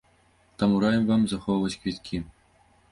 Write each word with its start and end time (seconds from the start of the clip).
Таму 0.63 0.79
раім 0.85 1.03
вам 1.11 1.21
захоўваць 1.35 1.75
квіткі! 1.81 2.27